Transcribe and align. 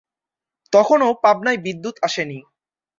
তখনও 0.73 1.09
পাবনায় 1.23 1.59
বিদ্যুৎ 1.65 1.95
আসেনি। 2.03 2.39